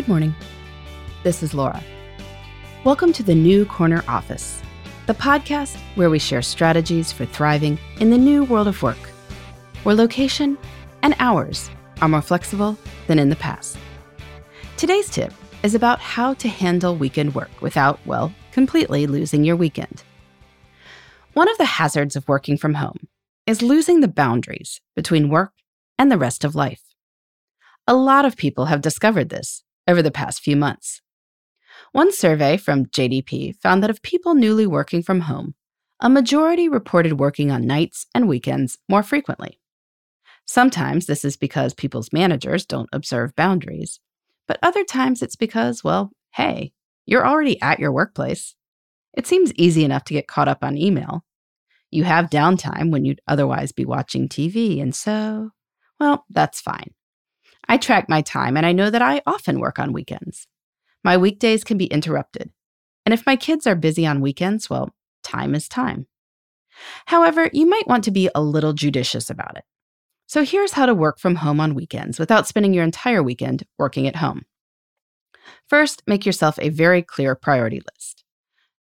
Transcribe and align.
Good 0.00 0.08
morning. 0.08 0.34
This 1.24 1.42
is 1.42 1.52
Laura. 1.52 1.84
Welcome 2.84 3.12
to 3.12 3.22
the 3.22 3.34
New 3.34 3.66
Corner 3.66 4.02
Office, 4.08 4.62
the 5.04 5.12
podcast 5.12 5.76
where 5.94 6.08
we 6.08 6.18
share 6.18 6.40
strategies 6.40 7.12
for 7.12 7.26
thriving 7.26 7.78
in 7.98 8.08
the 8.08 8.16
new 8.16 8.44
world 8.44 8.66
of 8.66 8.82
work, 8.82 8.96
where 9.82 9.94
location 9.94 10.56
and 11.02 11.14
hours 11.18 11.68
are 12.00 12.08
more 12.08 12.22
flexible 12.22 12.78
than 13.08 13.18
in 13.18 13.28
the 13.28 13.36
past. 13.36 13.76
Today's 14.78 15.10
tip 15.10 15.34
is 15.62 15.74
about 15.74 16.00
how 16.00 16.32
to 16.32 16.48
handle 16.48 16.96
weekend 16.96 17.34
work 17.34 17.50
without, 17.60 18.00
well, 18.06 18.32
completely 18.52 19.06
losing 19.06 19.44
your 19.44 19.56
weekend. 19.56 20.02
One 21.34 21.50
of 21.50 21.58
the 21.58 21.66
hazards 21.66 22.16
of 22.16 22.26
working 22.26 22.56
from 22.56 22.72
home 22.72 23.06
is 23.46 23.60
losing 23.60 24.00
the 24.00 24.08
boundaries 24.08 24.80
between 24.96 25.28
work 25.28 25.52
and 25.98 26.10
the 26.10 26.16
rest 26.16 26.42
of 26.42 26.54
life. 26.54 26.94
A 27.86 27.92
lot 27.94 28.24
of 28.24 28.38
people 28.38 28.64
have 28.64 28.80
discovered 28.80 29.28
this 29.28 29.62
over 29.90 30.02
the 30.02 30.10
past 30.10 30.40
few 30.42 30.56
months. 30.56 31.02
One 31.92 32.12
survey 32.12 32.56
from 32.56 32.86
JDP 32.86 33.56
found 33.56 33.82
that 33.82 33.90
of 33.90 34.02
people 34.02 34.34
newly 34.34 34.66
working 34.66 35.02
from 35.02 35.22
home, 35.22 35.54
a 36.00 36.08
majority 36.08 36.68
reported 36.68 37.18
working 37.18 37.50
on 37.50 37.66
nights 37.66 38.06
and 38.14 38.28
weekends 38.28 38.78
more 38.88 39.02
frequently. 39.02 39.60
Sometimes 40.46 41.06
this 41.06 41.24
is 41.24 41.36
because 41.36 41.74
people's 41.74 42.12
managers 42.12 42.64
don't 42.64 42.88
observe 42.92 43.36
boundaries, 43.36 44.00
but 44.46 44.58
other 44.62 44.84
times 44.84 45.22
it's 45.22 45.36
because, 45.36 45.84
well, 45.84 46.10
hey, 46.32 46.72
you're 47.06 47.26
already 47.26 47.60
at 47.60 47.80
your 47.80 47.92
workplace. 47.92 48.54
It 49.14 49.26
seems 49.26 49.52
easy 49.54 49.84
enough 49.84 50.04
to 50.04 50.14
get 50.14 50.28
caught 50.28 50.48
up 50.48 50.62
on 50.62 50.78
email. 50.78 51.24
You 51.90 52.04
have 52.04 52.30
downtime 52.30 52.90
when 52.90 53.04
you'd 53.04 53.20
otherwise 53.26 53.72
be 53.72 53.84
watching 53.84 54.28
TV, 54.28 54.80
and 54.80 54.94
so, 54.94 55.50
well, 55.98 56.24
that's 56.30 56.60
fine. 56.60 56.94
I 57.70 57.76
track 57.76 58.08
my 58.08 58.20
time 58.20 58.56
and 58.56 58.66
I 58.66 58.72
know 58.72 58.90
that 58.90 59.00
I 59.00 59.22
often 59.28 59.60
work 59.60 59.78
on 59.78 59.92
weekends. 59.92 60.48
My 61.04 61.16
weekdays 61.16 61.62
can 61.62 61.78
be 61.78 61.86
interrupted. 61.86 62.50
And 63.06 63.14
if 63.14 63.24
my 63.24 63.36
kids 63.36 63.64
are 63.64 63.76
busy 63.76 64.04
on 64.04 64.20
weekends, 64.20 64.68
well, 64.68 64.90
time 65.22 65.54
is 65.54 65.68
time. 65.68 66.08
However, 67.06 67.48
you 67.52 67.66
might 67.66 67.86
want 67.86 68.02
to 68.04 68.10
be 68.10 68.28
a 68.34 68.42
little 68.42 68.72
judicious 68.72 69.30
about 69.30 69.56
it. 69.56 69.62
So 70.26 70.44
here's 70.44 70.72
how 70.72 70.84
to 70.84 70.94
work 70.94 71.20
from 71.20 71.36
home 71.36 71.60
on 71.60 71.76
weekends 71.76 72.18
without 72.18 72.48
spending 72.48 72.74
your 72.74 72.82
entire 72.82 73.22
weekend 73.22 73.62
working 73.78 74.08
at 74.08 74.16
home. 74.16 74.46
First, 75.68 76.02
make 76.08 76.26
yourself 76.26 76.58
a 76.60 76.70
very 76.70 77.02
clear 77.02 77.36
priority 77.36 77.80
list. 77.94 78.24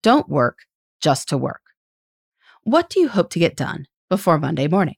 Don't 0.01 0.27
work 0.27 0.57
just 0.99 1.29
to 1.29 1.37
work. 1.37 1.61
What 2.63 2.89
do 2.89 2.99
you 2.99 3.09
hope 3.09 3.29
to 3.31 3.39
get 3.39 3.55
done 3.55 3.85
before 4.09 4.39
Monday 4.39 4.67
morning? 4.67 4.95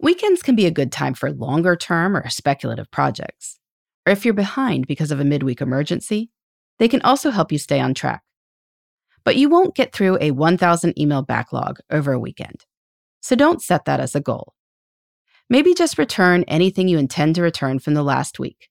Weekends 0.00 0.42
can 0.42 0.56
be 0.56 0.66
a 0.66 0.70
good 0.70 0.92
time 0.92 1.14
for 1.14 1.30
longer 1.30 1.76
term 1.76 2.16
or 2.16 2.28
speculative 2.28 2.90
projects. 2.90 3.58
Or 4.06 4.12
if 4.12 4.24
you're 4.24 4.34
behind 4.34 4.86
because 4.86 5.10
of 5.10 5.20
a 5.20 5.24
midweek 5.24 5.60
emergency, 5.60 6.30
they 6.78 6.88
can 6.88 7.00
also 7.02 7.30
help 7.30 7.52
you 7.52 7.58
stay 7.58 7.80
on 7.80 7.94
track. 7.94 8.22
But 9.24 9.36
you 9.36 9.48
won't 9.48 9.76
get 9.76 9.92
through 9.92 10.18
a 10.20 10.32
1,000 10.32 10.98
email 10.98 11.22
backlog 11.22 11.78
over 11.90 12.12
a 12.12 12.18
weekend. 12.18 12.66
So 13.20 13.34
don't 13.34 13.62
set 13.62 13.86
that 13.86 14.00
as 14.00 14.14
a 14.14 14.20
goal. 14.20 14.52
Maybe 15.48 15.74
just 15.74 15.98
return 15.98 16.44
anything 16.48 16.88
you 16.88 16.98
intend 16.98 17.36
to 17.36 17.42
return 17.42 17.78
from 17.78 17.94
the 17.94 18.02
last 18.02 18.38
week, 18.38 18.68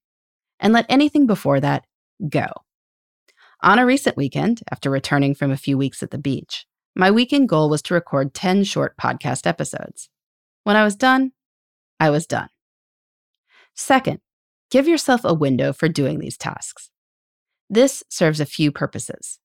and 0.59 0.73
let 0.73 0.85
anything 0.89 1.25
before 1.25 1.59
that 1.59 1.85
go. 2.29 2.47
On 3.61 3.79
a 3.79 3.85
recent 3.85 4.17
weekend, 4.17 4.61
after 4.71 4.89
returning 4.89 5.33
from 5.33 5.49
a 5.49 5.57
few 5.57 5.77
weeks 5.77 6.03
at 6.03 6.11
the 6.11 6.17
beach, 6.17 6.65
my 6.95 7.09
weekend 7.09 7.49
goal 7.49 7.69
was 7.69 7.81
to 7.83 7.93
record 7.93 8.33
10 8.33 8.63
short 8.63 8.97
podcast 8.97 9.47
episodes. 9.47 10.09
When 10.63 10.75
I 10.75 10.83
was 10.83 10.95
done, 10.95 11.31
I 11.99 12.09
was 12.09 12.25
done. 12.25 12.49
Second, 13.75 14.19
give 14.71 14.87
yourself 14.87 15.21
a 15.23 15.33
window 15.33 15.73
for 15.73 15.89
doing 15.89 16.19
these 16.19 16.37
tasks. 16.37 16.89
This 17.69 18.03
serves 18.09 18.39
a 18.39 18.45
few 18.45 18.71
purposes. 18.71 19.39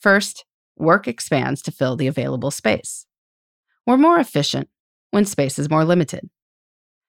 First, 0.00 0.44
work 0.76 1.08
expands 1.08 1.60
to 1.62 1.72
fill 1.72 1.96
the 1.96 2.06
available 2.06 2.50
space. 2.50 3.06
We're 3.86 3.96
more 3.96 4.18
efficient 4.18 4.68
when 5.10 5.24
space 5.24 5.58
is 5.58 5.70
more 5.70 5.84
limited. 5.84 6.30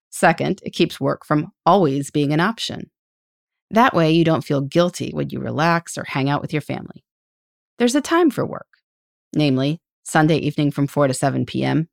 Second, 0.09 0.59
it 0.63 0.71
keeps 0.71 0.99
work 0.99 1.25
from 1.25 1.51
always 1.65 2.09
being 2.09 2.33
an 2.33 2.39
option. 2.39 2.89
That 3.69 3.93
way, 3.93 4.11
you 4.11 4.25
don't 4.25 4.43
feel 4.43 4.61
guilty 4.61 5.11
when 5.13 5.29
you 5.29 5.39
relax 5.39 5.97
or 5.97 6.03
hang 6.03 6.29
out 6.29 6.41
with 6.41 6.51
your 6.51 6.63
family. 6.63 7.03
There's 7.77 7.95
a 7.95 8.01
time 8.01 8.31
for 8.31 8.45
work, 8.45 8.67
namely 9.35 9.79
Sunday 10.03 10.37
evening 10.37 10.71
from 10.71 10.87
4 10.87 11.07
to 11.07 11.13
7 11.13 11.45
p.m 11.45 11.89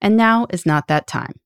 and 0.00 0.16
now 0.16 0.46
is 0.50 0.66
not 0.66 0.88
that 0.88 1.06
time. 1.06 1.40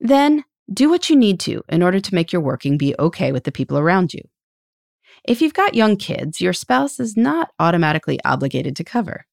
Then 0.00 0.44
do 0.72 0.90
what 0.90 1.10
you 1.10 1.16
need 1.16 1.40
to 1.40 1.62
in 1.68 1.82
order 1.82 2.00
to 2.00 2.14
make 2.14 2.32
your 2.32 2.42
working 2.42 2.78
be 2.78 2.94
okay 2.98 3.32
with 3.32 3.44
the 3.44 3.52
people 3.52 3.78
around 3.78 4.14
you. 4.14 4.22
If 5.24 5.40
you've 5.40 5.54
got 5.54 5.74
young 5.74 5.96
kids, 5.96 6.40
your 6.40 6.52
spouse 6.52 6.98
is 6.98 7.16
not 7.16 7.50
automatically 7.58 8.18
obligated 8.24 8.74
to 8.76 8.84
cover, 8.84 9.26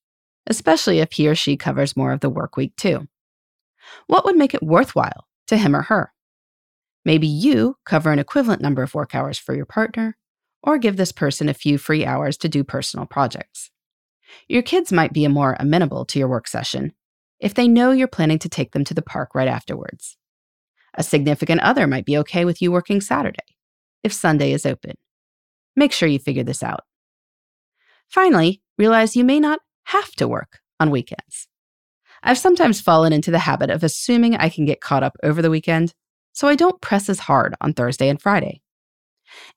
especially 0.47 0.99
if 0.99 1.13
he 1.13 1.27
or 1.27 1.35
she 1.35 1.57
covers 1.57 1.97
more 1.97 2.11
of 2.11 2.19
the 2.19 2.29
work 2.29 2.55
week 2.57 2.75
too. 2.75 3.07
What 4.07 4.25
would 4.25 4.37
make 4.37 4.53
it 4.53 4.61
worthwhile 4.61 5.27
to 5.47 5.57
him 5.57 5.75
or 5.75 5.83
her? 5.83 6.13
Maybe 7.05 7.27
you 7.27 7.77
cover 7.85 8.11
an 8.11 8.19
equivalent 8.19 8.61
number 8.61 8.83
of 8.83 8.93
work 8.93 9.15
hours 9.15 9.39
for 9.39 9.55
your 9.55 9.65
partner, 9.65 10.17
or 10.61 10.77
give 10.77 10.97
this 10.97 11.11
person 11.11 11.47
a 11.47 11.53
few 11.53 11.77
free 11.77 12.05
hours 12.05 12.37
to 12.37 12.49
do 12.49 12.63
personal 12.63 13.05
projects. 13.05 13.71
Your 14.47 14.61
kids 14.61 14.91
might 14.91 15.13
be 15.13 15.27
more 15.27 15.55
amenable 15.59 16.05
to 16.05 16.19
your 16.19 16.27
work 16.27 16.47
session 16.47 16.93
if 17.39 17.53
they 17.53 17.67
know 17.67 17.91
you're 17.91 18.07
planning 18.07 18.39
to 18.39 18.49
take 18.49 18.71
them 18.71 18.83
to 18.85 18.93
the 18.93 19.01
park 19.01 19.33
right 19.33 19.47
afterwards. 19.47 20.17
A 20.95 21.03
significant 21.03 21.61
other 21.61 21.87
might 21.87 22.05
be 22.05 22.17
okay 22.17 22.45
with 22.45 22.61
you 22.61 22.71
working 22.71 23.01
Saturday, 23.01 23.55
if 24.03 24.11
Sunday 24.11 24.51
is 24.51 24.65
open. 24.65 24.95
Make 25.75 25.91
sure 25.91 26.09
you 26.09 26.19
figure 26.19 26.43
this 26.43 26.63
out. 26.63 26.81
Finally, 28.09 28.61
realize 28.77 29.15
you 29.15 29.23
may 29.23 29.39
not 29.39 29.59
have 29.85 30.11
to 30.13 30.27
work 30.27 30.59
on 30.79 30.89
weekends. 30.89 31.47
I've 32.21 32.37
sometimes 32.37 32.81
fallen 32.81 33.13
into 33.13 33.31
the 33.31 33.39
habit 33.39 33.69
of 33.69 33.83
assuming 33.83 34.35
I 34.35 34.49
can 34.49 34.65
get 34.65 34.81
caught 34.81 35.03
up 35.03 35.15
over 35.23 35.41
the 35.41 35.49
weekend, 35.49 35.93
so 36.33 36.47
I 36.47 36.55
don't 36.55 36.81
press 36.81 37.07
as 37.07 37.19
hard 37.19 37.55
on 37.61 37.73
Thursday 37.73 38.09
and 38.09 38.21
Friday. 38.21 38.61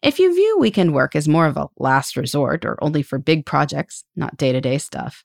If 0.03 0.19
you 0.19 0.35
view 0.35 0.59
weekend 0.59 0.95
work 0.95 1.17
as 1.17 1.27
more 1.27 1.47
of 1.47 1.57
a 1.57 1.69
last 1.79 2.17
resort 2.17 2.65
or 2.65 2.83
only 2.83 3.03
for 3.03 3.19
big 3.19 3.47
projects, 3.47 4.05
not 4.15 4.37
day 4.37 4.53
to 4.53 4.61
day 4.61 4.79
stuff, 4.79 5.25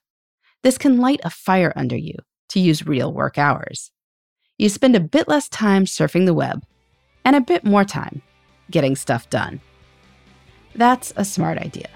this 0.62 0.78
can 0.78 0.98
light 0.98 1.20
a 1.22 1.30
fire 1.30 1.72
under 1.76 1.96
you 1.96 2.14
to 2.48 2.60
use 2.60 2.86
real 2.86 3.12
work 3.12 3.38
hours. 3.38 3.90
You 4.56 4.68
spend 4.68 4.96
a 4.96 5.00
bit 5.00 5.28
less 5.28 5.48
time 5.48 5.84
surfing 5.84 6.26
the 6.26 6.34
web 6.34 6.64
and 7.24 7.36
a 7.36 7.40
bit 7.40 7.64
more 7.64 7.84
time 7.84 8.22
getting 8.70 8.96
stuff 8.96 9.30
done. 9.30 9.60
That's 10.74 11.12
a 11.16 11.24
smart 11.24 11.58
idea, 11.58 11.88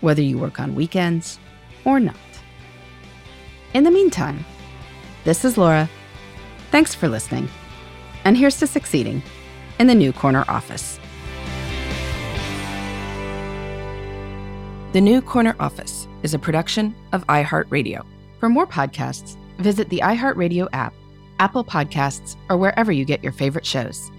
whether 0.00 0.22
you 0.22 0.38
work 0.38 0.60
on 0.60 0.74
weekends 0.74 1.38
or 1.84 2.00
not. 2.00 2.16
In 3.74 3.84
the 3.84 3.90
meantime, 3.90 4.44
this 5.24 5.44
is 5.44 5.56
Laura. 5.56 5.88
Thanks 6.70 6.94
for 6.94 7.08
listening. 7.08 7.48
And 8.24 8.36
here's 8.36 8.58
to 8.58 8.66
succeeding 8.66 9.22
in 9.78 9.86
the 9.86 9.94
New 9.94 10.12
Corner 10.12 10.44
office. 10.48 10.98
The 14.92 15.00
New 15.00 15.22
Corner 15.22 15.56
Office 15.58 16.06
is 16.22 16.34
a 16.34 16.38
production 16.38 16.94
of 17.12 17.26
iHeartRadio. 17.26 18.04
For 18.38 18.50
more 18.50 18.66
podcasts, 18.66 19.36
visit 19.62 19.88
the 19.88 20.00
iHeartRadio 20.04 20.68
app, 20.72 20.94
Apple 21.38 21.64
Podcasts, 21.64 22.36
or 22.48 22.56
wherever 22.56 22.92
you 22.92 23.04
get 23.04 23.22
your 23.22 23.32
favorite 23.32 23.66
shows. 23.66 24.10